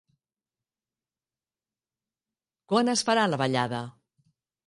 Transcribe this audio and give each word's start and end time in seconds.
Quan 2.73 2.89
es 2.95 3.05
farà 3.11 3.27
la 3.35 3.41
ballada? 3.45 3.83